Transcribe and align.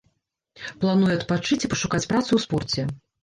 Плануе 0.83 1.13
адпачыць 1.19 1.59
і 1.67 1.71
пашукаць 1.73 2.01
працу 2.13 2.27
ў 2.35 2.39
спорце. 2.49 2.89